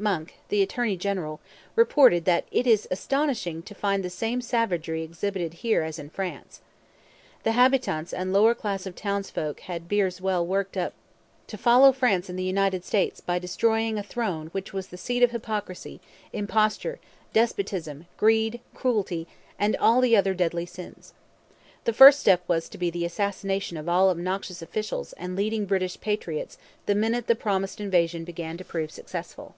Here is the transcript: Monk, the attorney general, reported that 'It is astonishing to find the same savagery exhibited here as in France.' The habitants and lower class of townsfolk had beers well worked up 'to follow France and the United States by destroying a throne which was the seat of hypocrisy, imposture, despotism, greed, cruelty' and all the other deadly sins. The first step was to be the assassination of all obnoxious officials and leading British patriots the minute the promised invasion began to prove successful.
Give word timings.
Monk, 0.00 0.34
the 0.48 0.62
attorney 0.62 0.96
general, 0.96 1.40
reported 1.74 2.24
that 2.24 2.44
'It 2.52 2.68
is 2.68 2.86
astonishing 2.88 3.64
to 3.64 3.74
find 3.74 4.04
the 4.04 4.08
same 4.08 4.40
savagery 4.40 5.02
exhibited 5.02 5.54
here 5.54 5.82
as 5.82 5.98
in 5.98 6.08
France.' 6.08 6.60
The 7.42 7.50
habitants 7.50 8.12
and 8.12 8.32
lower 8.32 8.54
class 8.54 8.86
of 8.86 8.94
townsfolk 8.94 9.58
had 9.58 9.88
beers 9.88 10.20
well 10.20 10.46
worked 10.46 10.76
up 10.76 10.92
'to 11.48 11.58
follow 11.58 11.90
France 11.90 12.28
and 12.28 12.38
the 12.38 12.44
United 12.44 12.84
States 12.84 13.20
by 13.20 13.40
destroying 13.40 13.98
a 13.98 14.04
throne 14.04 14.50
which 14.52 14.72
was 14.72 14.86
the 14.86 14.96
seat 14.96 15.24
of 15.24 15.32
hypocrisy, 15.32 15.98
imposture, 16.32 17.00
despotism, 17.32 18.06
greed, 18.18 18.60
cruelty' 18.76 19.26
and 19.58 19.74
all 19.78 20.00
the 20.00 20.16
other 20.16 20.32
deadly 20.32 20.64
sins. 20.64 21.12
The 21.86 21.92
first 21.92 22.20
step 22.20 22.44
was 22.46 22.68
to 22.68 22.78
be 22.78 22.88
the 22.90 23.04
assassination 23.04 23.76
of 23.76 23.88
all 23.88 24.10
obnoxious 24.10 24.62
officials 24.62 25.12
and 25.14 25.34
leading 25.34 25.66
British 25.66 26.00
patriots 26.00 26.56
the 26.86 26.94
minute 26.94 27.26
the 27.26 27.34
promised 27.34 27.80
invasion 27.80 28.22
began 28.22 28.56
to 28.58 28.64
prove 28.64 28.92
successful. 28.92 29.56